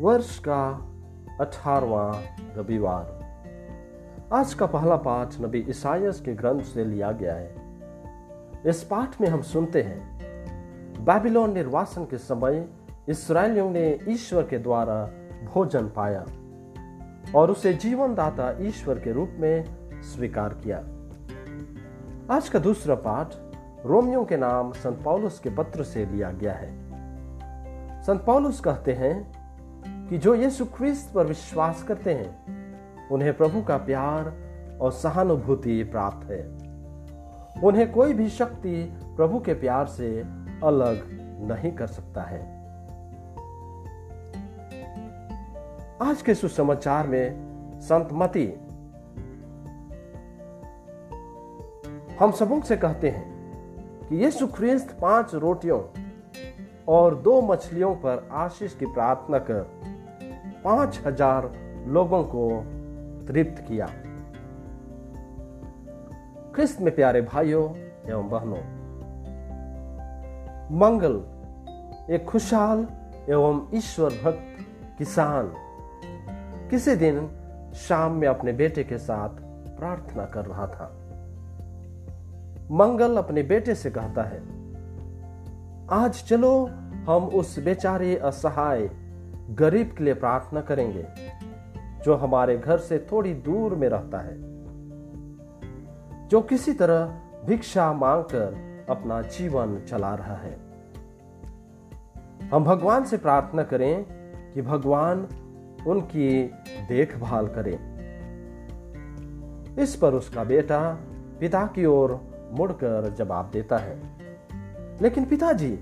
[0.00, 0.64] वर्ष का
[1.40, 2.22] अठारवा
[2.56, 3.06] रविवार।
[4.32, 7.54] आज का पहला पाठ नबी ईसाइयस के ग्रंथ से लिया गया है।
[8.66, 12.68] इस पाठ में हम सुनते हैं, बाबिलोन निर्वासन के समय
[13.08, 15.04] इसराइलियों ने ईश्वर के द्वारा
[15.44, 16.24] भोजन पाया
[17.34, 19.64] और उसे जीवन दाता ईश्वर के रूप में
[20.02, 20.78] स्वीकार किया।
[22.36, 23.34] आज का दूसरा पाठ
[23.86, 26.70] रोमियो के नाम संत पौलुस के पत्र से लिया गया है।
[28.02, 29.37] संत पौलुस कहते हैं
[30.08, 34.32] कि जो यीशु ख्रिस्त पर विश्वास करते हैं, उन्हें प्रभु का प्यार
[34.80, 36.68] और सहानुभूति प्राप्त है।
[37.64, 40.20] उन्हें कोई भी शक्ति प्रभु के प्यार से
[40.64, 41.08] अलग
[41.50, 42.58] नहीं कर सकता है।
[46.02, 47.48] आज के सुसमाचार में
[47.80, 48.52] संत मती।
[52.20, 53.38] हम सबों से कहते हैं
[54.08, 55.82] कि यीशु ख्रिस्त पाँच रोटियों
[56.88, 59.87] और दो मछलियों पर आशीष की प्रार्थना कर।
[60.64, 61.52] पाँच हज़ार
[61.86, 62.48] लोगों को
[63.26, 63.86] तृप्त किया।
[66.54, 67.64] ख्रिस्त में प्यारे भाइयों
[68.10, 68.62] एवं बहनों,
[70.78, 71.14] मंगल
[72.14, 72.86] एक खुशहाल
[73.28, 75.52] एवं ईश्वर भक्त किसान
[76.70, 77.28] किसी दिन
[77.78, 79.40] शाम में अपने बेटे के साथ
[79.78, 80.86] प्रार्थना कर रहा था।
[82.72, 84.40] मंगल अपने बेटे से कहता है,
[85.92, 86.52] आज चलो
[87.06, 88.88] हम उस बेचारे असहाय
[89.50, 91.06] गरीब के लिए प्रार्थना करेंगे,
[92.04, 94.36] जो हमारे घर से थोड़ी दूर में रहता है,
[96.28, 100.58] जो किसी तरह भिक्षा मांगकर अपना जीवन चला रहा है।
[102.52, 104.06] हम भगवान से प्रार्थना करें
[104.54, 105.28] कि भगवान
[105.86, 106.44] उनकी
[106.88, 107.98] देखभाल करें।
[109.78, 110.98] इस पर उसका बेटा
[111.40, 112.20] पिता की ओर
[112.52, 114.02] मुड़कर जवाब देता है।
[115.02, 115.78] लेकिन पिताजी,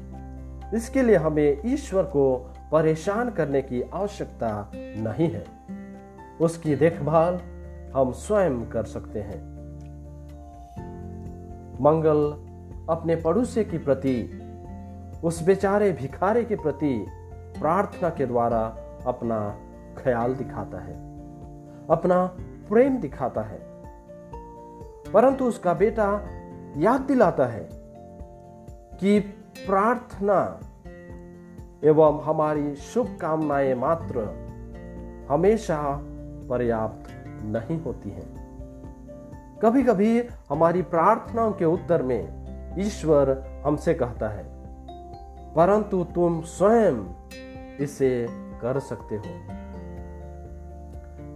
[0.74, 5.46] इसके लिए हमें ईश्वर को परेशान करने की आवश्यकता नहीं है।
[6.40, 7.40] उसकी देखभाल
[7.94, 9.56] हम स्वयं कर सकते हैं।
[11.80, 12.32] मंगल
[12.90, 14.42] अपने पड़ोसी के प्रति,
[15.24, 17.06] उस बेचारे भिखारे के प्रति
[17.60, 19.58] प्रार्थना के द्वारा अपना
[20.02, 20.94] ख्याल दिखाता है,
[21.90, 22.26] अपना
[22.68, 23.58] प्रेम दिखाता है।
[25.12, 26.28] परंतु उसका बेटा
[26.76, 27.68] याद दिलाता है
[29.00, 29.20] कि
[29.66, 30.60] प्रार्थना
[31.84, 34.20] एवं हमारी शुभकामनाएँ मात्र
[35.30, 36.00] हमेशा
[36.50, 37.10] पर्याप्त
[37.44, 38.46] नहीं होती हैं।
[39.62, 42.46] कभी कभी हमारी प्रार्थनाओं के उत्तर में
[42.78, 44.44] ईश्वर हमसे कहता है,
[45.54, 47.04] परंतु तुम स्वयं
[47.76, 49.34] इसे कर सकते हो।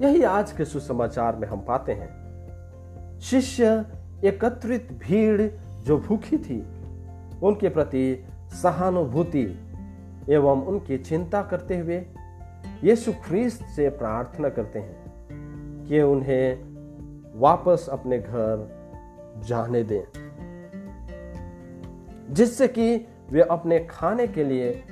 [0.03, 3.87] यही आज के सुसमाचार में हम पाते हैं। शिष्य
[4.25, 5.43] एकत्रित भीड़
[5.81, 6.61] जो भूखी थी,
[7.43, 8.25] उनके प्रति
[8.63, 9.70] सहानुभूति
[10.31, 12.07] एवं उनकी चिंता करते हुए
[12.85, 16.71] यीशु ख्रीस्त से प्रार्थना करते हैं कि उन्हें
[17.41, 18.69] वापस अपने घर
[19.47, 20.03] जाने दें,
[22.31, 24.83] जिससे कि वे अपने खाने के लिए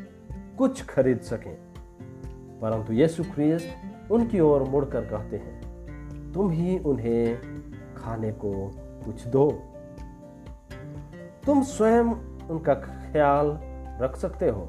[0.58, 1.56] कुछ खरीद सकें।
[2.60, 7.38] परंतु यीशु ख्रीस्त उनकी ओर मुड़कर कहते हैं, तुम ही उन्हें
[7.96, 8.52] खाने को
[9.04, 9.50] कुछ दो।
[11.46, 12.04] तुम स्वयं
[12.48, 13.58] उनका ख्याल
[14.02, 14.68] रख सकते हो।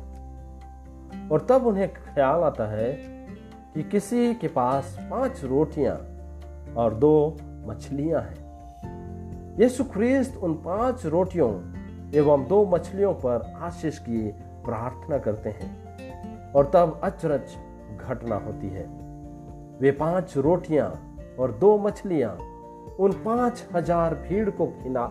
[1.31, 2.91] और तब उन्हें ख्याल आता है
[3.73, 5.95] कि किसी के पास पाँच रोटियाँ
[6.75, 11.51] और दो मछलियाँ हैं। यीशु ख्रीस्त उन पाँच रोटियों
[12.15, 14.27] एवं दो मछलियों पर आशीष की
[14.65, 17.55] प्रार्थना करते हैं और तब अचरज
[17.97, 18.85] घटना होती है।
[19.79, 20.89] वे पाँच रोटियाँ
[21.39, 22.31] और दो मछलियाँ
[22.99, 25.05] उन पाँच हज़ार भीड़ को खिला,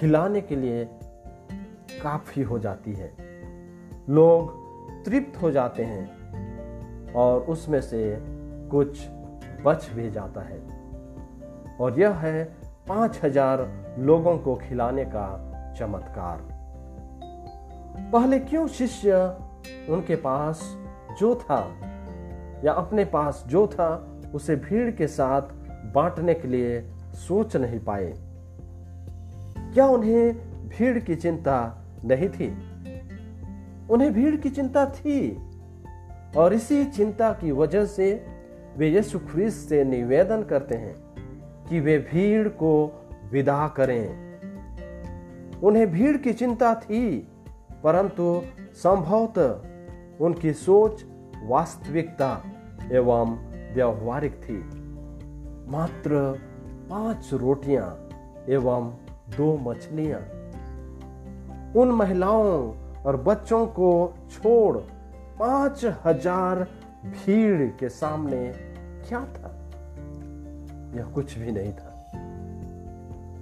[0.00, 0.84] खिलाने के लिए
[2.02, 3.10] काफ़ी हो जाती है।
[4.10, 4.65] लोग
[5.04, 8.18] तृप्त हो जाते हैं और उसमें से
[8.70, 9.06] कुछ
[9.64, 10.60] बच भी जाता है।
[11.80, 12.44] और यह है
[12.88, 16.38] पाँच हज़ार लोगों को खिलाने का चमत्कार।
[18.12, 19.38] पहले क्यों शिष्य
[19.88, 20.76] उनके पास
[21.18, 21.76] जो था
[22.64, 25.42] या अपने पास जो था, उसे भीड़ के साथ
[25.94, 26.80] बांटने के लिए
[27.14, 28.12] सोच नहीं पाए।
[29.74, 30.34] क्या उन्हें
[30.68, 32.65] भीड़ की चिंता नहीं थी?
[33.90, 35.46] उन्हें भीड़ की चिंता थी।
[36.36, 38.26] और इसी चिंता की वजह से
[38.76, 40.94] वे यीशु ख्रिस्त से निवेदन करते हैं
[41.68, 43.02] कि वे भीड़ को
[43.32, 44.26] विदा करें।
[45.62, 47.28] उन्हें भीड़ की चिंता थी,
[47.84, 48.42] परंतु
[48.74, 51.04] संभवतः उनकी सोच
[51.44, 52.44] वास्तविकता
[52.92, 53.38] एवं
[53.74, 54.58] व्यवहारिक थी।
[55.70, 56.40] मात्र
[56.90, 58.08] पाँच रोटियाँ
[58.48, 58.94] एवं
[59.36, 60.20] दो मछलियाँ।
[61.76, 64.76] उन महिलाओं और बच्चों को छोड़
[65.38, 66.62] पाँच हज़ार
[67.04, 68.52] भीड़ के सामने
[69.08, 69.52] क्या था?
[70.96, 71.92] यह कुछ भी नहीं था।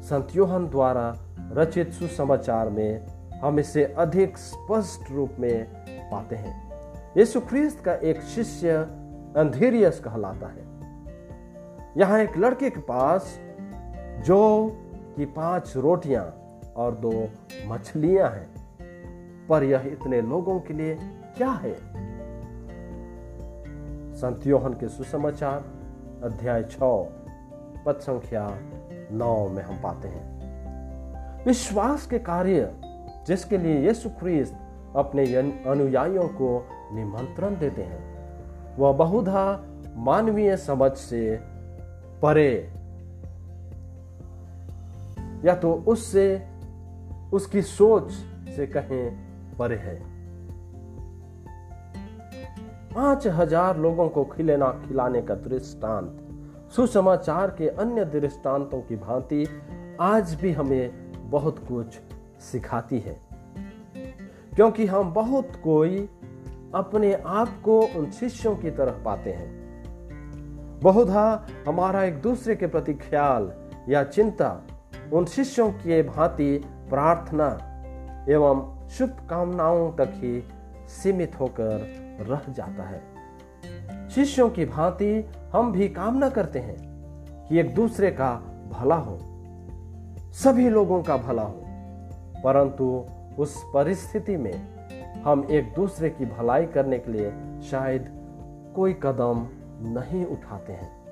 [0.03, 1.15] संत योहन द्वारा
[1.53, 3.07] रचित सुसमाचार में
[3.43, 5.67] हम इसे अधिक स्पष्ट रूप में
[6.11, 6.55] पाते हैं।
[7.17, 8.75] यीशु ख्रिस्त का एक शिष्य
[9.37, 10.65] अंधेरियस कहलाता है।
[11.99, 13.39] यहाँ एक लड़के के पास
[14.27, 14.69] जो
[15.17, 16.25] कि पाँच रोटियाँ
[16.77, 17.29] और दो
[17.67, 18.64] मछलियाँ हैं।
[19.49, 20.99] पर यह इतने लोगों के लिए
[21.37, 21.75] क्या है?
[24.15, 25.65] संत योहन के सुसमाचार,
[26.25, 26.79] अध्याय छ
[27.87, 28.59] पद संख्या
[29.13, 32.75] नौ में हम पाते हैं। विश्वास के कार्य
[33.27, 34.57] जिसके लिए यीशु ख्रीस्त
[34.97, 35.35] अपने
[35.67, 38.15] अनुयायियों को निमंत्रण देते हैं,
[38.77, 39.65] वह बहुधा
[39.97, 41.41] मानवीय समझ से
[42.23, 42.73] परे।
[45.45, 46.47] या तो उससे,
[47.33, 48.13] उसकी सोच
[48.57, 49.24] से कहें
[49.59, 50.15] परे है।
[52.95, 56.21] पाँच हज़ार लोगों को खिलेना खिलाने का दृष्टांत,
[56.77, 59.47] सुसमाचार के अन्य दृष्टांतों की भांति
[60.01, 61.87] आज भी हमें बहुत कुछ
[62.41, 63.21] सिखाती है।
[64.57, 66.09] क्योंकि हम बहुत कोई
[66.75, 72.95] अपने आप को उन शिष्यों की तरह पाते हैं। बहुधा हमारा एक दूसरे के प्रति
[72.95, 73.53] ख्याल
[73.89, 74.63] या चिंता,
[75.13, 77.47] उन शिष्यों की भांति प्रार्थना
[78.29, 80.45] एवं शुभकामनाओं तक ही
[80.89, 81.77] सीमित होकर
[82.21, 83.03] रह जाता है।
[84.11, 86.77] शिष्यों की भांति हम भी कामना करते हैं
[87.49, 88.35] कि एक दूसरे का
[88.73, 89.19] भला हो।
[90.33, 91.63] सभी लोगों का भला हो।
[92.45, 93.07] परंतु
[93.39, 94.75] उस परिस्थिति में
[95.23, 97.33] हम एक दूसरे की भलाई करने के लिए
[97.63, 98.09] शायद
[98.77, 99.49] कोई कदम
[99.81, 101.05] नहीं उठाते हैं।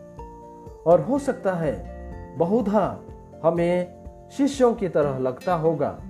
[0.87, 1.93] और हो सकता है
[2.39, 3.01] बहुधा
[3.45, 6.01] हमें शिष्यों की तरह लगता होगा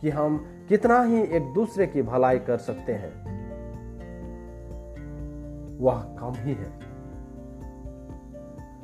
[0.00, 3.12] कि हम कितना ही एक दूसरे की भलाई कर सकते हैं,
[5.80, 6.72] वह कम ही है।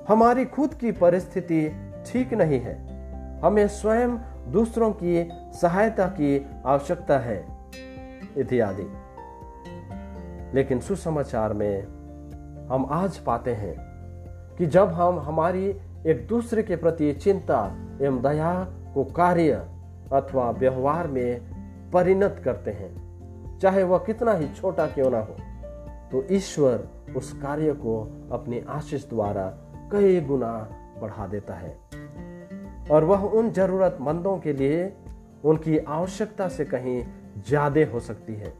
[0.08, 1.70] हमारी खुद की परिस्थिति
[2.06, 2.74] ठीक नहीं है।
[3.40, 4.16] हमें स्वयं
[4.52, 7.46] दूसरों की सहायता की आवश्यकता है,
[8.36, 8.92] इत्यादि।
[10.54, 11.82] लेकिन सुसमाचार में
[12.70, 13.76] हम आज पाते हैं
[14.56, 15.66] कि जब हम हमारी
[16.06, 18.64] एक दूसरे के प्रति चिंता एवं दया
[18.94, 19.52] को कार्य
[20.12, 21.57] अथवा व्यवहार में
[21.92, 25.36] परिणत करते हैं। चाहे वह कितना ही छोटा क्यों ना हो
[26.12, 28.00] तो ईश्वर उस कार्य को
[28.32, 29.46] अपनी आशीष द्वारा
[29.92, 30.52] कई गुना
[31.00, 31.76] बढ़ा देता है।
[32.90, 34.92] और वह उन जरूरतमंदों के लिए
[35.44, 37.02] उनकी आवश्यकता से कहीं
[37.48, 38.52] ज़्यादा हो सकती है।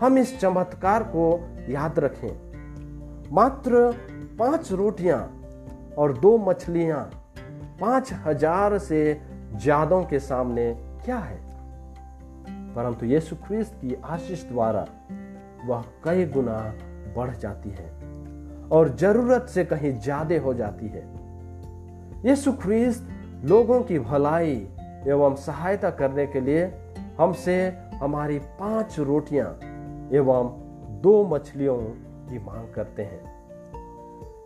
[0.00, 1.26] हम इस चमत्कार को
[1.68, 3.90] याद रखें। मात्र
[4.38, 5.20] पाँच रोटियाँ
[5.98, 7.00] और दो मछलियाँ
[7.80, 9.20] पाँच हज़ार से
[9.56, 10.72] ज्यादों के सामने
[11.04, 11.43] क्या है?
[12.76, 14.86] परंतु यीशु ख्रिस्त की आशीष द्वारा
[15.66, 16.58] वह कई गुना
[17.16, 17.88] बढ़ जाती है
[18.72, 21.02] और ज़रूरत से कहीं ज़्यादा हो जाती है।
[22.26, 23.08] यीशु ख्रिस्त
[23.44, 24.54] लोगों की भलाई
[25.06, 26.64] एवं सहायता करने के लिए
[27.20, 27.56] हमसे
[27.94, 29.48] हमारी पाँच रोटियाँ
[30.12, 30.50] एवं
[31.02, 31.76] दो मछलियों
[32.28, 33.22] की मांग करते हैं।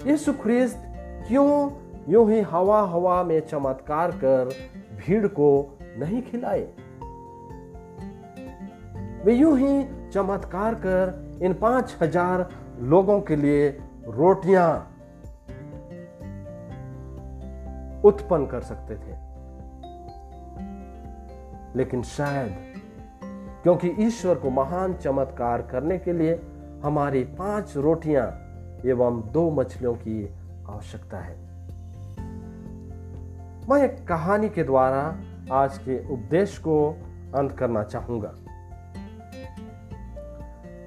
[0.07, 0.83] यीशु ख्रिस्त
[1.29, 1.71] क्यों
[2.09, 4.55] यूँ ही हवा हवा में चमत्कार कर
[4.97, 5.49] भीड़ को
[5.99, 6.67] नहीं खिलाए?
[9.25, 12.49] वे यूँ ही चमत्कार कर इन पाँच हज़ार
[12.81, 13.69] लोगों के लिए
[14.07, 14.69] रोटियाँ
[18.04, 19.16] उत्पन्न कर सकते थे।
[21.78, 22.57] लेकिन शायद
[23.62, 26.40] क्योंकि ईश्वर को महान चमत्कार करने के लिए
[26.85, 28.26] हमारी पाँच रोटियाँ
[28.87, 30.25] एवं दो मछलियों की
[30.69, 31.37] आवश्यकता है।
[33.71, 35.02] मैं एक कहानी के द्वारा
[35.52, 36.78] आज के उपदेश को
[37.35, 38.35] अंत करना चाहूँगा।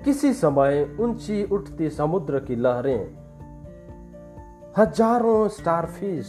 [0.05, 3.17] किसी समय ऊँची उठती समुद्र की लहरें,
[4.77, 6.25] हज़ारों स्टारफिश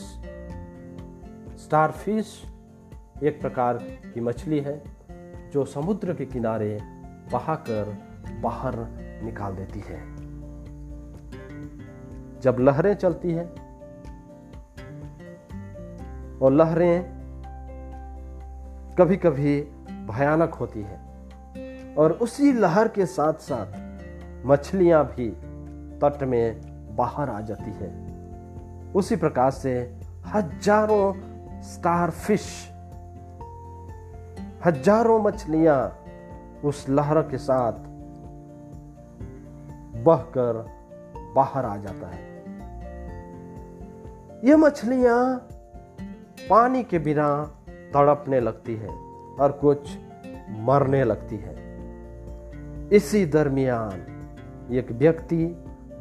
[1.58, 2.42] स्टारफिश
[3.22, 4.82] एक प्रकार की मछली है,
[5.52, 6.78] जो समुद्र के किनारे
[7.32, 7.96] बहाकर
[8.42, 8.74] बाहर
[9.24, 10.00] निकाल देती है।
[12.40, 13.46] जब लहरें चलती है
[16.38, 17.22] और लहरें
[18.98, 19.60] कभी कभी
[19.90, 21.01] भयानक होती है
[21.98, 25.28] और उसी लहर के साथ साथ मछलियाँ भी
[26.00, 27.90] तट में बाहर आ जाती है।
[28.92, 29.74] उसी प्रकार से
[30.26, 31.12] हज़ारों
[31.62, 32.46] स्टारफिश
[34.66, 35.78] हज़ारों मछलियाँ
[36.64, 37.72] उस लहर के साथ
[40.04, 40.64] बहकर
[41.36, 42.30] बाहर आ जाता है।
[44.44, 45.48] यह मछलियाँ
[46.50, 47.28] पानी के बिना
[47.94, 48.88] तड़पने लगती है
[49.40, 49.98] और कुछ
[50.60, 51.61] मरने लगती है।
[52.92, 55.44] इसी दरमियान एक व्यक्ति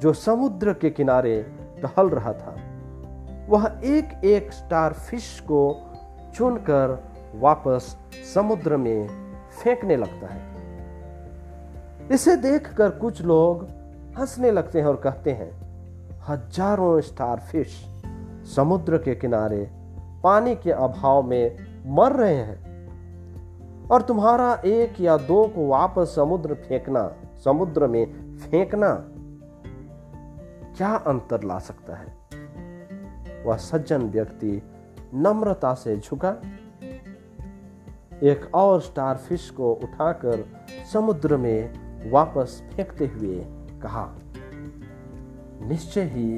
[0.02, 1.36] जो समुद्र के किनारे
[1.84, 2.56] टहल रहा था,
[3.50, 5.62] वह एक एक स्टार फ़िश को
[6.36, 6.98] चुनकर
[7.36, 7.96] वापस
[8.34, 9.08] समुद्र में
[9.64, 10.42] फेंकने लगता है।
[12.14, 13.64] इसे देखकर कुछ लोग
[14.20, 15.52] हंसने लगते हैं और कहते हैं,
[16.28, 17.82] हज़ारों स्टार फ़िश
[18.56, 19.68] समुद्र के किनारे
[20.24, 21.58] पानी के अभाव में
[21.88, 22.71] मर रहे हैं।
[23.92, 27.12] और तुम्हारा एक या दो को वापस समुद्र फेंकना,
[27.44, 28.94] समुद्र में फेंकना
[30.78, 32.14] क्या अंतर ला सकता है?
[33.46, 34.62] वह सज्जन व्यक्ति
[35.14, 36.30] नम्रता से झुका।
[38.24, 40.46] एक और स्टार फ़िश को उठाकर
[40.94, 43.46] समुद्र में वापस फेंकते हुए
[43.82, 44.08] कहा,
[45.62, 46.38] निश्चय ही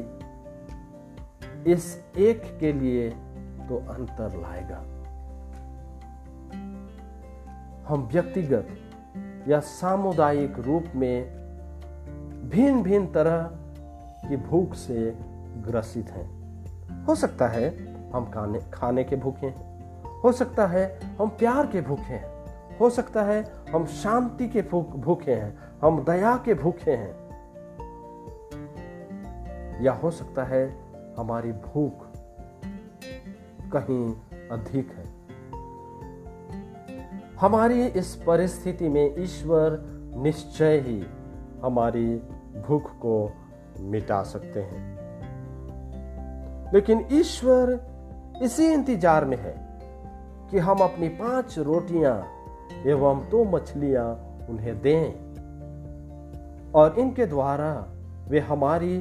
[1.73, 3.09] इस एक के लिए
[3.69, 4.83] तो अंतर लाएगा।
[7.93, 8.67] हम व्यक्तिगत
[9.47, 11.23] या सामुदायिक रूप में
[12.49, 13.43] भिन्न भिन्न तरह
[14.29, 15.15] की भूख से
[15.67, 16.29] ग्रसित हैं।
[17.05, 19.73] हो सकता है हम खाने खाने के भूखे हैं।
[20.19, 22.45] हो सकता है हम प्यार के भूखे हैं।
[22.77, 24.61] हो सकता है हम शांति के
[24.97, 27.13] भूखे हैं। हम दया के भूखे हैं।
[29.83, 30.77] या हो सकता है
[31.17, 31.93] हमारी भूख
[33.75, 34.15] कहीं
[34.51, 35.22] अधिक है।
[37.43, 39.73] हमारी इस परिस्थिति में ईश्वर
[40.17, 41.03] निश्चय ही
[41.63, 42.15] हमारी
[42.67, 43.15] भूख को
[43.79, 44.83] मिटा सकते हैं।
[46.73, 47.73] लेकिन ईश्वर
[48.43, 49.53] इसी इंतज़ार में है
[50.51, 52.15] कि हम अपनी पाँच रोटियाँ
[52.85, 54.07] एवं दो मछलियाँ
[54.49, 55.05] उन्हें दें
[56.71, 57.71] और इनके द्वारा
[58.29, 58.95] वे हमारी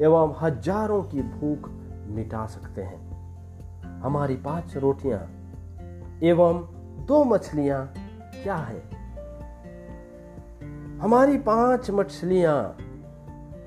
[0.00, 1.70] एवं हज़ारों की भूख
[2.08, 5.20] मिटा सकते हैं। हमारी पाँच रोटियाँ
[6.22, 7.94] एवं दो मछलियाँ
[8.42, 8.82] क्या है?
[10.98, 12.76] हमारी पाँच मछलियाँ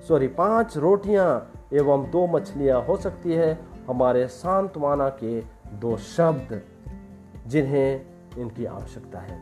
[0.07, 5.41] सॉरी पाँच रोटियाँ एवं दो मछलियाँ हो सकती है हमारे सांत्वना के
[5.73, 6.61] दो शब्द,
[7.47, 8.05] जिन्हें
[8.37, 9.39] इनकी आवश्यकता है।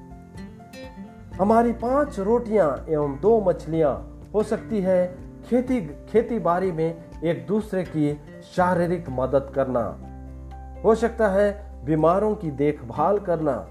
[1.40, 5.18] हमारी पाँच रोटियाँ एवं दो मछलियाँ हो सकती है
[5.50, 9.98] खेती खेती बाड़ी में एक दूसरे की शारीरिक मदद करना।
[10.84, 13.68] हो सकता है बीमारों की देखभाल करना।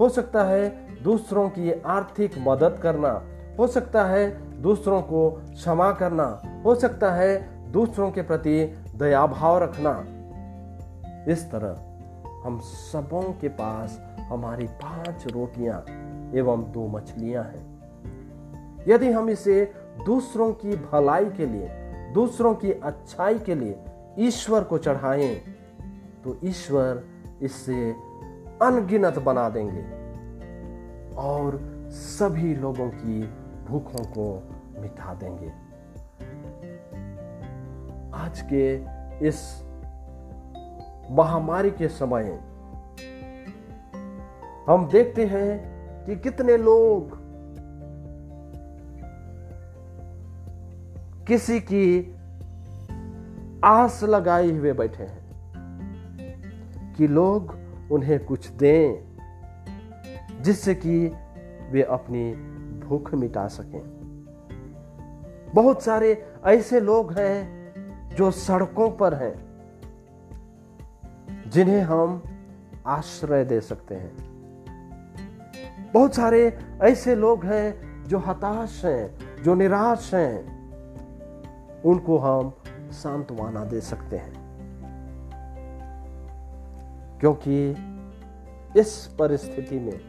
[0.00, 0.68] हो सकता है
[1.02, 3.22] दूसरों की आर्थिक मदद करना,
[3.58, 4.22] हो सकता है
[4.62, 7.30] दूसरों को क्षमा करना, हो सकता है
[7.72, 8.64] दूसरों के प्रति
[8.96, 9.92] दया भाव रखना।
[11.32, 11.86] इस तरह
[12.44, 15.84] हम सबों के पास हमारी पाँच रोटियाँ
[16.34, 19.72] एवं दो मछलियाँ हैं। यदि हम इसे
[20.06, 21.68] दूसरों की भलाई के लिए,
[22.14, 23.78] दूसरों की अच्छाई के लिए
[24.18, 25.34] ईश्वर को चढ़ाएँ
[26.24, 27.02] तो ईश्वर
[27.42, 27.94] इससे
[28.62, 29.82] अनगिनत बना देंगे
[31.14, 33.22] और सभी लोगों की
[33.68, 34.48] भूखों को
[34.80, 35.48] मिटा देंगे।
[38.14, 38.74] आज के
[39.28, 39.62] इस
[41.10, 42.40] महामारी के समय
[44.68, 45.70] हम देखते हैं
[46.06, 47.18] कि कितने लोग
[51.26, 52.16] किसी की
[53.64, 55.20] आस लगाए हुए बैठे हैं
[56.96, 57.59] कि लोग
[57.90, 59.10] उन्हें कुछ दें,
[60.42, 61.12] जिससे कि
[61.70, 62.32] वे अपनी
[62.86, 64.00] भूख मिटा सकें।
[65.54, 67.60] बहुत सारे ऐसे लोग हैं
[68.16, 69.50] जो सड़कों पर हैं,
[71.50, 72.22] जिन्हें हम
[72.86, 74.30] आश्रय दे सकते हैं।
[75.94, 80.60] बहुत सारे ऐसे लोग हैं जो हताश हैं, जो निराश हैं।
[81.82, 82.54] उनको हम
[82.90, 84.39] सांत्वना दे सकते हैं।
[87.20, 87.76] क्योंकि
[88.80, 90.00] इस परिस्थिति में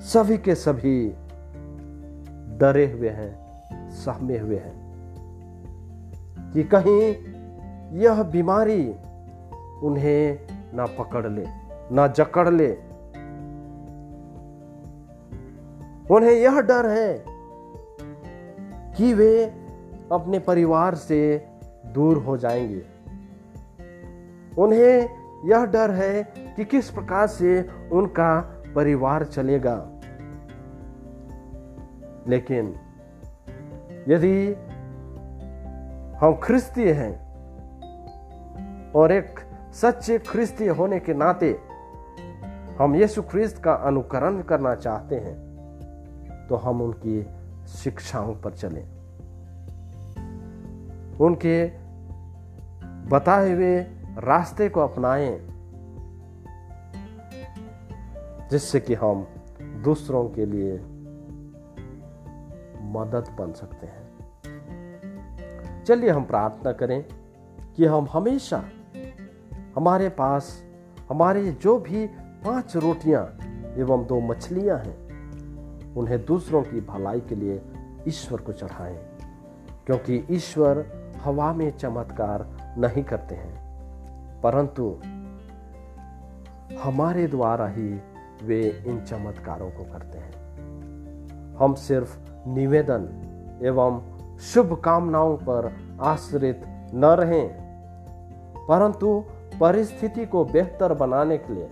[0.00, 1.08] सभी के सभी
[2.58, 3.44] डरे हुए हैं,
[3.90, 4.84] सहमे हुए हैं
[6.54, 7.14] कि कहीं
[7.98, 8.88] यह बीमारी
[9.82, 10.38] उन्हें
[10.74, 11.44] ना पकड़ ले,
[11.92, 12.72] ना जकड़ ले।
[16.14, 17.24] उन्हें यह डर है
[18.96, 19.44] कि वे
[20.12, 21.48] अपने परिवार से
[21.86, 22.86] दूर हो जाएँगे।
[24.58, 26.22] उन्हें यह डर है
[26.56, 28.40] कि किस प्रकार से उनका
[28.74, 29.90] परिवार चलेगा।
[32.28, 32.74] लेकिन
[34.08, 34.54] यदि
[36.16, 37.24] हम ख्रिस्तीय हैं
[38.92, 39.40] और एक
[39.72, 41.60] सच्चे ख्रिस्तीय होने के नाते
[42.78, 47.26] हम यीशु ख्रिस्त का अनुकरण करना चाहते हैं तो हम उनकी
[47.68, 48.84] शिक्षाओं पर चलें।
[51.20, 51.66] उनके
[53.08, 53.86] बताए हुए
[54.18, 55.38] रास्ते को अपनाएँ,
[58.50, 59.26] जिससे कि हम
[59.84, 60.74] दूसरों के लिए
[62.82, 64.04] मदद बन सकते हैं।
[65.84, 67.04] चलिए हम प्रार्थना करें
[67.76, 68.64] कि हम हमेशा
[69.76, 70.62] हमारे पास,
[71.08, 72.06] हमारे जो भी
[72.44, 73.24] पाँच रोटियाँ
[73.76, 77.62] एवं दो मछलियाँ हैं, उन्हें दूसरों की भलाई के लिए
[78.08, 78.96] ईश्वर को चढ़ाएँ,
[79.86, 80.86] क्योंकि ईश्वर
[81.24, 82.46] हवा में चमत्कार
[82.78, 83.63] नहीं करते हैं।
[84.44, 85.00] परंतु
[86.80, 88.00] हमारे द्वारा ही
[88.42, 90.32] वे इन चमत्कारों को करते हैं।
[91.56, 93.08] हम सिर्फ़ निवेदन
[93.62, 94.02] एवं
[94.38, 96.62] शुभकामनाओं पर आश्रित
[96.94, 97.48] न रहें,
[98.68, 99.24] परंतु
[99.60, 101.66] परिस्थिति को बेहतर बनाने के लिए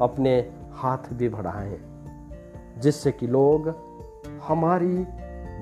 [0.00, 1.80] अपने हाथ भी बढ़ाएँ,
[2.78, 3.68] जिससे कि लोग
[4.48, 5.06] हमारी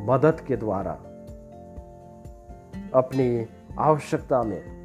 [0.04, 0.92] मदद के द्वारा
[2.94, 3.46] अपनी
[3.78, 4.83] आवश्यकता में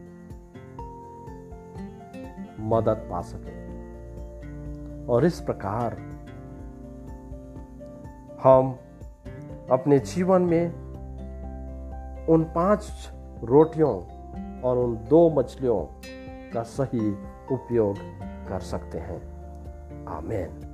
[2.69, 3.69] मदद पा सके।
[5.05, 5.97] और इस प्रकार
[8.43, 8.77] हम
[9.71, 10.69] अपने जीवन में
[12.25, 13.11] उन पाँच
[13.43, 13.95] रोटियों
[14.61, 15.85] और उन दो मछलियों
[16.53, 17.11] का सही
[17.51, 17.95] उपयोग
[18.49, 19.39] कर सकते हैं।
[20.05, 20.68] आमेन।